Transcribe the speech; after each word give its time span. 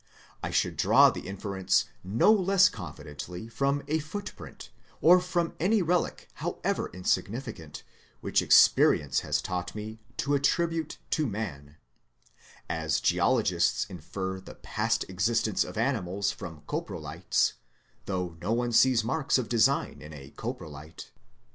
I 0.41 0.49
should 0.49 0.77
draw 0.77 1.11
the 1.11 1.27
in 1.27 1.37
ference 1.37 1.85
no 2.03 2.33
less 2.33 2.69
confidently 2.69 3.47
from 3.47 3.83
a 3.87 3.99
foot 3.99 4.35
print, 4.35 4.71
or 4.99 5.19
from 5.19 5.53
any 5.59 5.83
relic 5.83 6.27
however 6.41 6.89
insignificant 6.91 7.83
which 8.19 8.41
experience 8.41 9.19
has 9.19 9.43
taught 9.43 9.75
me 9.75 9.99
to 10.17 10.33
attribute 10.33 10.97
to 11.11 11.27
man: 11.27 11.77
as 12.67 12.99
geologists 12.99 13.85
infer 13.85 14.39
the 14.39 14.55
past 14.55 15.05
existence 15.07 15.63
of 15.63 15.77
animals 15.77 16.31
from 16.31 16.61
coprolites, 16.65 17.53
though 18.07 18.35
no 18.41 18.51
one 18.53 18.71
sees 18.71 19.03
marks 19.03 19.37
of 19.37 19.49
design 19.49 20.01
in 20.01 20.13
a 20.13 20.31
coprolite. 20.31 21.11